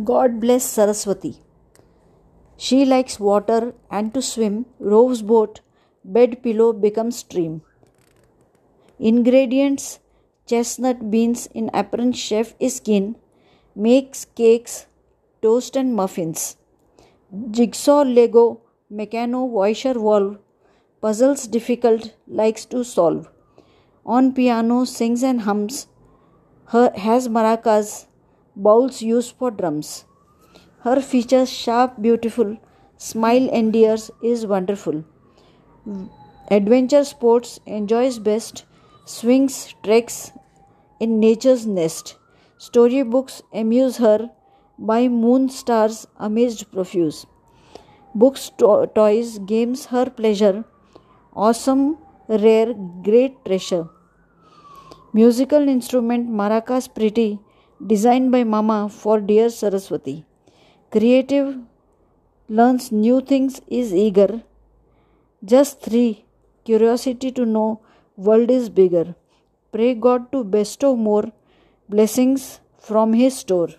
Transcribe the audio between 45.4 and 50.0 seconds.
stars amazed profuse. Books, to- toys, games